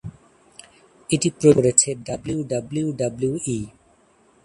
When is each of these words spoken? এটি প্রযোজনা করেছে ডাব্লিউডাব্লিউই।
এটি 1.09 1.27
প্রযোজনা 1.29 1.55
করেছে 1.57 1.89
ডাব্লিউডাব্লিউই। 2.05 3.59